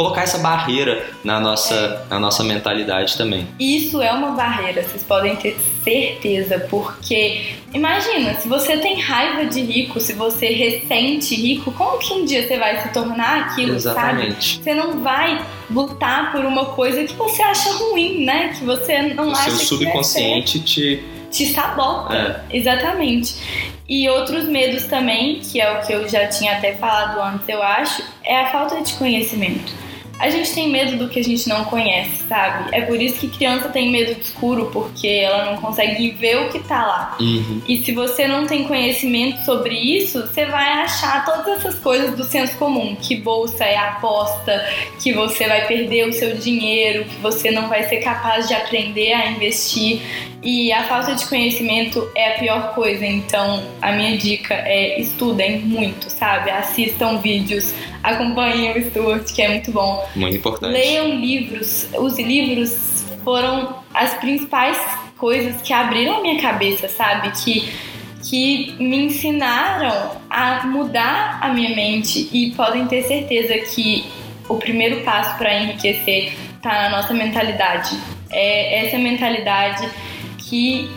[0.00, 3.46] colocar essa barreira na nossa, na nossa mentalidade também.
[3.58, 9.60] Isso é uma barreira, vocês podem ter certeza, porque imagina, se você tem raiva de
[9.60, 14.22] rico, se você ressente rico, como que um dia você vai se tornar aquilo, sabe?
[14.22, 14.62] Exatamente.
[14.62, 18.54] Você não vai lutar por uma coisa que você acha ruim, né?
[18.58, 21.04] Que você não O acha seu que subconsciente te.
[21.16, 22.14] é te sabota.
[22.14, 22.56] É.
[22.56, 23.34] Exatamente.
[23.88, 27.62] E outros medos também, que é o que eu já tinha até falado antes, eu
[27.62, 29.79] acho, é a falta de conhecimento.
[30.20, 32.68] A gente tem medo do que a gente não conhece, sabe?
[32.72, 36.50] É por isso que criança tem medo do escuro, porque ela não consegue ver o
[36.50, 37.16] que tá lá.
[37.18, 37.62] Uhum.
[37.66, 42.22] E se você não tem conhecimento sobre isso, você vai achar todas essas coisas do
[42.22, 44.62] senso comum, que bolsa é aposta,
[45.02, 49.14] que você vai perder o seu dinheiro, que você não vai ser capaz de aprender
[49.14, 50.02] a investir.
[50.42, 53.04] E a falta de conhecimento é a pior coisa.
[53.04, 56.50] Então, a minha dica é estudem muito, sabe?
[56.50, 60.08] Assistam vídeos, acompanhem o Stuart, que é muito bom.
[60.14, 60.72] Muito importante.
[60.72, 61.88] Leiam livros.
[61.98, 64.78] Os livros foram as principais
[65.16, 67.30] coisas que abriram a minha cabeça, sabe?
[67.42, 67.68] Que,
[68.22, 74.04] que me ensinaram a mudar a minha mente e podem ter certeza que
[74.48, 77.96] o primeiro passo para enriquecer tá na nossa mentalidade.
[78.30, 79.88] É essa mentalidade
[80.38, 80.90] que,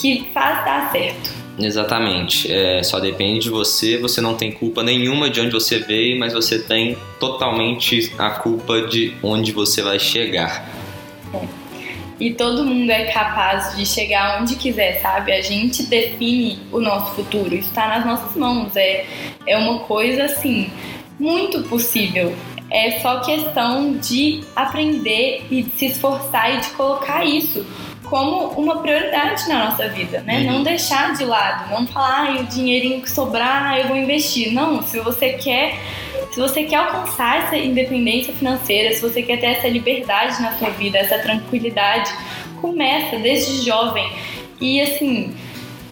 [0.00, 1.43] que faz dar certo.
[1.58, 2.50] Exatamente.
[2.52, 3.96] É, só depende de você.
[3.98, 8.82] Você não tem culpa nenhuma de onde você veio, mas você tem totalmente a culpa
[8.82, 10.68] de onde você vai chegar.
[12.18, 15.32] E todo mundo é capaz de chegar onde quiser, sabe?
[15.32, 17.54] A gente define o nosso futuro.
[17.54, 18.74] Isso tá nas nossas mãos.
[18.76, 19.06] É,
[19.46, 20.70] é uma coisa assim,
[21.18, 22.34] muito possível.
[22.70, 27.64] É só questão de aprender e de se esforçar e de colocar isso
[28.14, 30.42] como uma prioridade na nossa vida, né?
[30.42, 30.52] Uhum.
[30.52, 34.52] Não deixar de lado, não falar, ai, o dinheirinho que sobrar, eu vou investir.
[34.52, 35.80] Não, se você quer
[36.30, 40.70] se você quer alcançar essa independência financeira, se você quer ter essa liberdade na sua
[40.70, 42.08] vida, essa tranquilidade,
[42.60, 44.08] começa desde jovem.
[44.60, 45.34] E assim,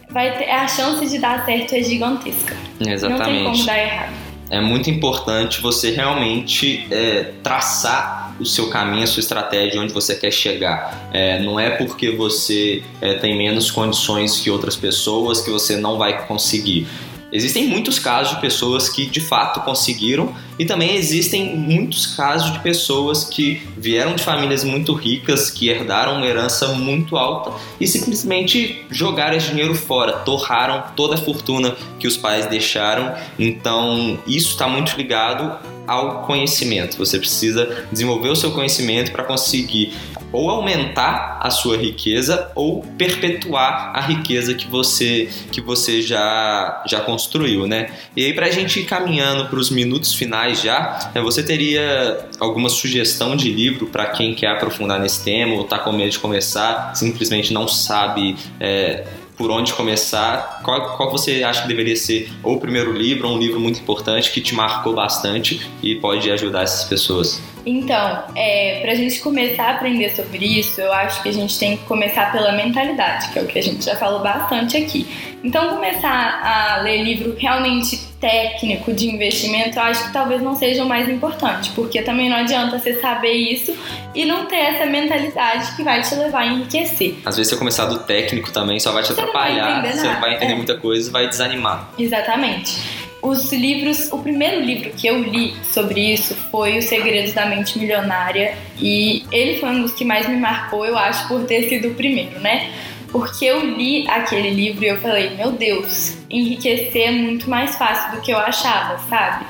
[0.08, 2.54] vai ter, a chance de dar certo é gigantesca.
[2.78, 3.66] Não tem como Exatamente.
[3.66, 4.12] dar errado.
[4.48, 10.14] É muito importante você realmente é, traçar o seu caminho, a sua estratégia, onde você
[10.14, 11.08] quer chegar.
[11.12, 15.96] É, não é porque você é, tem menos condições que outras pessoas que você não
[15.96, 16.86] vai conseguir.
[17.32, 22.58] Existem muitos casos de pessoas que de fato conseguiram e também existem muitos casos de
[22.60, 28.84] pessoas que vieram de famílias muito ricas, que herdaram uma herança muito alta e simplesmente
[28.90, 33.14] jogaram esse dinheiro fora, torraram toda a fortuna que os pais deixaram.
[33.38, 36.96] Então, isso está muito ligado ao conhecimento.
[36.98, 39.92] Você precisa desenvolver o seu conhecimento para conseguir
[40.32, 47.00] ou aumentar a sua riqueza ou perpetuar a riqueza que você que você já já
[47.00, 47.90] construiu, né?
[48.16, 52.26] E aí para a gente ir caminhando para os minutos finais já, né, você teria
[52.40, 56.18] alguma sugestão de livro para quem quer aprofundar nesse tema ou está com medo de
[56.18, 59.04] começar, simplesmente não sabe é,
[59.36, 63.34] por onde começar, qual, qual você acha que deveria ser ou o primeiro livro ou
[63.34, 67.42] um livro muito importante que te marcou bastante e pode ajudar essas pessoas?
[67.64, 71.58] Então, é, para a gente começar a aprender sobre isso, eu acho que a gente
[71.58, 75.06] tem que começar pela mentalidade, que é o que a gente já falou bastante aqui.
[75.44, 80.84] Então, começar a ler livro realmente técnico de investimento, eu acho que talvez não seja
[80.84, 83.76] o mais importante, porque também não adianta você saber isso
[84.14, 87.16] e não ter essa mentalidade que vai te levar a enriquecer.
[87.24, 90.20] Às vezes, você começar do técnico também só vai te você atrapalhar, não você não
[90.20, 90.56] vai entender é.
[90.56, 91.90] muita coisa e vai desanimar.
[91.98, 93.01] Exatamente.
[93.22, 97.78] Os livros, o primeiro livro que eu li sobre isso foi Os Segredos da Mente
[97.78, 101.88] Milionária e ele foi um dos que mais me marcou, eu acho, por ter sido
[101.88, 102.72] o primeiro, né?
[103.12, 108.10] Porque eu li aquele livro e eu falei, meu Deus, enriquecer é muito mais fácil
[108.16, 109.46] do que eu achava, sabe?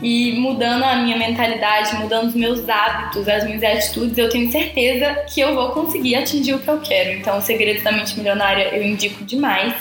[0.00, 5.24] E mudando a minha mentalidade, mudando os meus hábitos, as minhas atitudes, eu tenho certeza
[5.28, 7.18] que eu vou conseguir atingir o que eu quero.
[7.18, 9.74] Então, Segredos da Mente Milionária eu indico demais.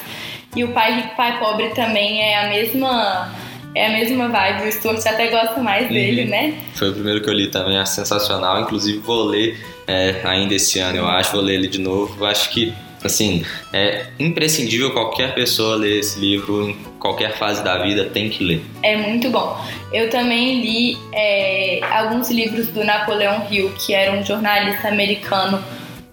[0.56, 3.32] E o Pai Rico, Pai Pobre também é a mesma
[3.78, 4.68] é a mesma vibe.
[4.68, 6.30] O Stuart até gosta mais dele, uhum.
[6.30, 6.54] né?
[6.74, 8.62] Foi o primeiro que eu li também, é sensacional.
[8.62, 11.34] Inclusive vou ler é, ainda esse ano, eu acho.
[11.34, 12.16] Vou ler ele de novo.
[12.20, 12.74] Eu acho que
[13.04, 18.44] assim é imprescindível qualquer pessoa ler esse livro em qualquer fase da vida tem que
[18.44, 18.66] ler.
[18.82, 19.64] É muito bom.
[19.94, 25.64] Eu também li é, alguns livros do Napoleão Hill, que era um jornalista americano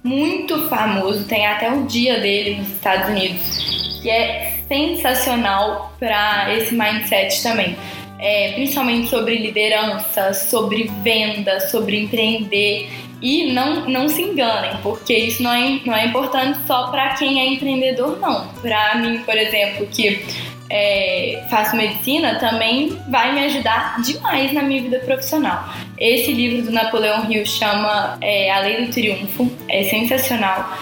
[0.02, 1.24] muito famoso.
[1.24, 7.74] Tem até o dia dele nos Estados Unidos que é sensacional para esse mindset também.
[8.18, 12.90] É, principalmente sobre liderança, sobre venda, sobre empreender.
[13.22, 17.40] E não, não se enganem, porque isso não é, não é importante só para quem
[17.40, 18.46] é empreendedor, não.
[18.60, 20.22] Para mim, por exemplo, que
[20.68, 25.64] é, faço medicina, também vai me ajudar demais na minha vida profissional.
[25.98, 30.76] Esse livro do Napoleão Hill chama é, A Lei do Triunfo, é sensacional.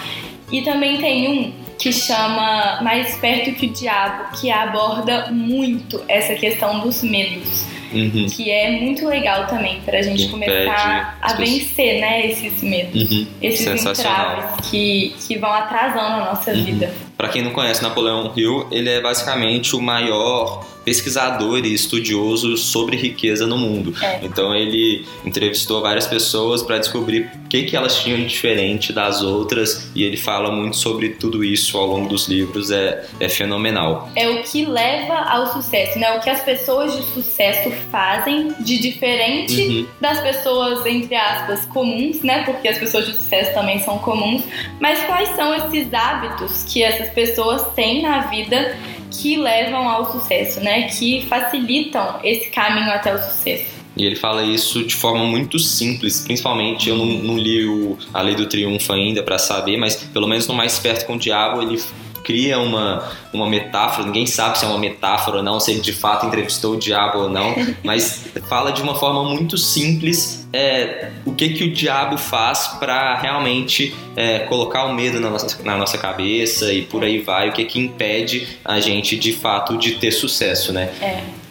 [0.51, 6.35] E também tem um que chama Mais Perto que o Diabo, que aborda muito essa
[6.35, 7.65] questão dos medos.
[7.93, 8.25] Uhum.
[8.27, 13.27] Que é muito legal também para a gente começar a vencer né, esses medos, uhum.
[13.39, 16.63] esses entraves que, que vão atrasando a nossa uhum.
[16.63, 16.91] vida.
[17.15, 22.97] Para quem não conhece Napoleão Hill, ele é basicamente o maior pesquisador e estudioso sobre
[22.97, 23.93] riqueza no mundo.
[24.01, 24.19] É.
[24.23, 29.21] Então ele entrevistou várias pessoas para descobrir o que, que elas tinham de diferente das
[29.21, 34.09] outras e ele fala muito sobre tudo isso ao longo dos livros, é, é fenomenal.
[34.15, 36.17] É o que leva ao sucesso, né?
[36.17, 39.87] O que as pessoas de sucesso fazem de diferente uhum.
[40.01, 42.43] das pessoas, entre aspas, comuns, né?
[42.43, 44.43] Porque as pessoas de sucesso também são comuns,
[44.79, 48.75] mas quais são esses hábitos que essas pessoas têm na vida
[49.13, 50.83] que levam ao sucesso, né?
[50.83, 53.83] Que facilitam esse caminho até o sucesso.
[53.95, 58.21] E ele fala isso de forma muito simples, principalmente eu não, não li o, a
[58.23, 61.61] Lei do Triunfo ainda para saber, mas pelo menos no Mais Perto com o Diabo
[61.61, 61.79] ele
[62.23, 65.93] cria uma, uma metáfora, ninguém sabe se é uma metáfora ou não, se ele de
[65.93, 67.53] fato entrevistou o diabo ou não,
[67.83, 73.17] mas fala de uma forma muito simples é, o que, que o diabo faz para
[73.17, 77.51] realmente é, colocar o medo na nossa, na nossa cabeça e por aí vai, o
[77.51, 80.91] que, que impede a gente de fato de ter sucesso, né?
[81.01, 81.43] É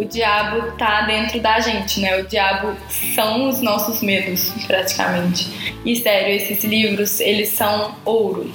[0.00, 2.18] o diabo tá dentro da gente, né?
[2.18, 2.74] O diabo
[3.14, 5.46] são os nossos medos, praticamente.
[5.84, 8.50] E sério, esses livros, eles são ouro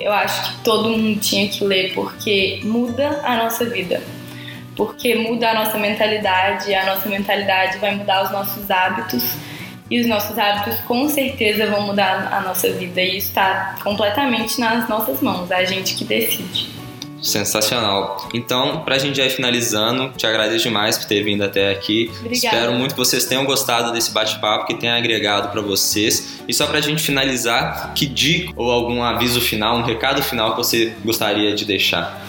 [0.00, 4.02] eu acho que todo mundo tinha que ler porque muda a nossa vida.
[4.76, 9.22] Porque muda a nossa mentalidade, a nossa mentalidade vai mudar os nossos hábitos
[9.90, 14.60] e os nossos hábitos com certeza vão mudar a nossa vida e isso está completamente
[14.60, 16.75] nas nossas mãos, é a gente que decide.
[17.22, 18.28] Sensacional.
[18.34, 22.10] Então, pra gente já ir finalizando, te agradeço demais por ter vindo até aqui.
[22.20, 22.34] Obrigada.
[22.34, 26.40] Espero muito que vocês tenham gostado desse bate-papo, que tenha agregado para vocês.
[26.46, 30.58] E só pra gente finalizar, que dica ou algum aviso final, um recado final que
[30.58, 32.22] você gostaria de deixar?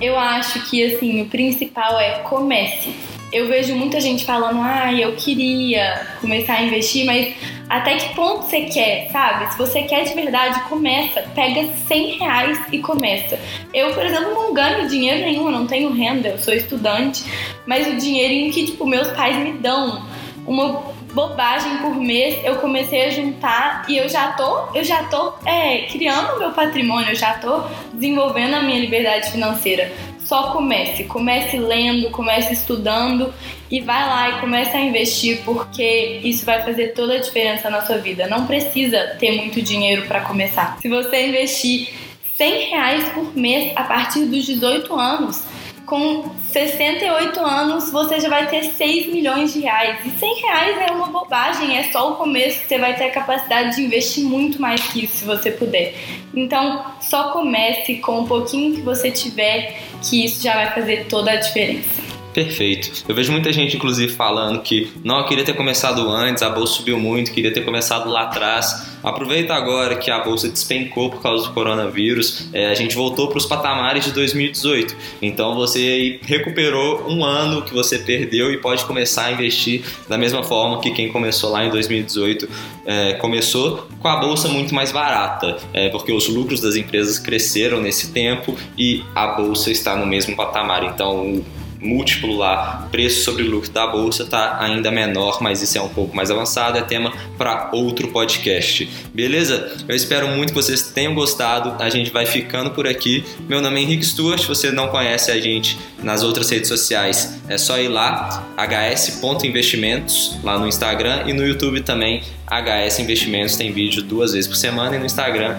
[0.00, 2.92] Eu acho que assim, o principal é comece
[3.32, 7.34] eu vejo muita gente falando, ah, eu queria começar a investir, mas
[7.68, 9.50] até que ponto você quer, sabe?
[9.50, 11.22] Se você quer de verdade, começa.
[11.34, 13.40] Pega 100 reais e começa.
[13.72, 17.24] Eu, por exemplo, não ganho dinheiro nenhum, não tenho renda, eu sou estudante,
[17.66, 20.06] mas o dinheirinho que, tipo, meus pais me dão,
[20.46, 25.34] uma bobagem por mês, eu comecei a juntar e eu já tô, eu já tô
[25.46, 27.62] é, criando meu patrimônio, eu já tô
[27.92, 29.92] desenvolvendo a minha liberdade financeira
[30.32, 31.04] só comece.
[31.04, 33.34] Comece lendo, comece estudando
[33.70, 37.82] e vai lá e comece a investir porque isso vai fazer toda a diferença na
[37.82, 38.26] sua vida.
[38.26, 40.78] Não precisa ter muito dinheiro para começar.
[40.80, 41.92] Se você investir
[42.38, 45.44] 100 reais por mês a partir dos 18 anos,
[45.92, 49.98] com 68 anos você já vai ter 6 milhões de reais.
[50.06, 52.66] E 100 reais é uma bobagem, é só o começo.
[52.66, 55.94] Você vai ter a capacidade de investir muito mais que isso se você puder.
[56.34, 61.30] Então, só comece com um pouquinho que você tiver, que isso já vai fazer toda
[61.30, 62.11] a diferença.
[62.32, 63.04] Perfeito.
[63.06, 66.74] Eu vejo muita gente, inclusive, falando que não, eu queria ter começado antes, a bolsa
[66.74, 68.90] subiu muito, queria ter começado lá atrás.
[69.02, 73.36] Aproveita agora que a bolsa despencou por causa do coronavírus, é, a gente voltou para
[73.36, 74.96] os patamares de 2018.
[75.20, 80.42] Então você recuperou um ano que você perdeu e pode começar a investir da mesma
[80.42, 82.48] forma que quem começou lá em 2018
[82.86, 87.80] é, começou com a bolsa muito mais barata, é, porque os lucros das empresas cresceram
[87.80, 90.84] nesse tempo e a bolsa está no mesmo patamar.
[90.84, 91.42] Então
[91.82, 96.14] múltiplo lá, preço sobre lucro da bolsa está ainda menor, mas isso é um pouco
[96.14, 98.88] mais avançado, é tema para outro podcast.
[99.12, 99.76] Beleza?
[99.88, 101.82] Eu espero muito que vocês tenham gostado.
[101.82, 103.24] A gente vai ficando por aqui.
[103.48, 104.40] Meu nome é Henrique Stuart.
[104.40, 110.38] Se você não conhece a gente nas outras redes sociais, é só ir lá, hs.investimentos,
[110.42, 112.22] lá no Instagram e no YouTube também.
[112.46, 115.56] HS Investimentos tem vídeo duas vezes por semana e no Instagram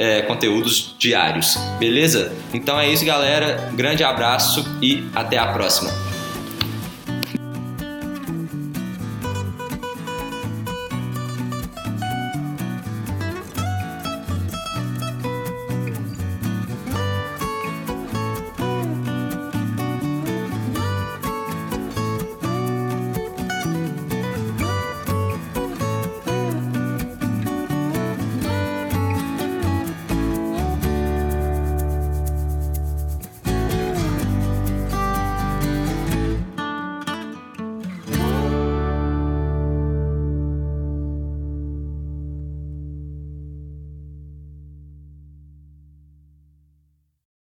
[0.00, 2.32] é, conteúdos diários, beleza?
[2.54, 3.70] Então é isso, galera.
[3.74, 6.09] Grande abraço e até a próxima.